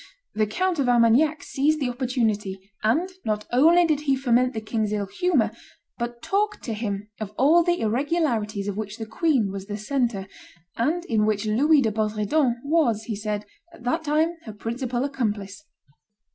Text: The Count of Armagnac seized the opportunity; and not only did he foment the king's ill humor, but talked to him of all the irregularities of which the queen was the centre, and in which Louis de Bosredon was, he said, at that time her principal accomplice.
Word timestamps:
The 0.33 0.47
Count 0.47 0.79
of 0.79 0.89
Armagnac 0.89 1.43
seized 1.43 1.79
the 1.79 1.91
opportunity; 1.91 2.59
and 2.81 3.07
not 3.23 3.45
only 3.51 3.85
did 3.85 3.99
he 3.99 4.15
foment 4.15 4.53
the 4.55 4.59
king's 4.59 4.91
ill 4.91 5.05
humor, 5.05 5.51
but 5.99 6.23
talked 6.23 6.63
to 6.63 6.73
him 6.73 7.09
of 7.19 7.29
all 7.37 7.61
the 7.63 7.79
irregularities 7.79 8.67
of 8.67 8.75
which 8.75 8.97
the 8.97 9.05
queen 9.05 9.51
was 9.51 9.67
the 9.67 9.77
centre, 9.77 10.27
and 10.75 11.05
in 11.05 11.27
which 11.27 11.45
Louis 11.45 11.81
de 11.83 11.91
Bosredon 11.91 12.55
was, 12.65 13.03
he 13.03 13.15
said, 13.15 13.45
at 13.75 13.83
that 13.83 14.03
time 14.03 14.37
her 14.45 14.53
principal 14.53 15.03
accomplice. 15.03 15.63